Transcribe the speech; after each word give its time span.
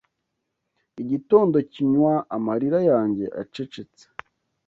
Igitondo 1.01 1.57
kinywa 1.73 2.13
amarira 2.35 2.79
yanjye 2.89 3.25
acecetse 3.41 4.03